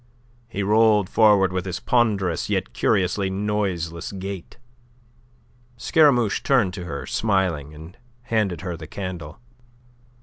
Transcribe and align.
He 0.47 0.63
rolled 0.63 1.09
forward 1.11 1.53
with 1.53 1.65
his 1.65 1.79
ponderous 1.79 2.49
yet 2.49 2.73
curiously 2.73 3.29
noiseless 3.29 4.11
gait. 4.13 4.57
Scaramouche 5.77 6.41
turned 6.41 6.73
to 6.73 6.85
her, 6.85 7.05
smiling, 7.05 7.75
and 7.75 7.95
handed 8.23 8.61
her 8.61 8.75
the 8.75 8.87
candle. 8.87 9.39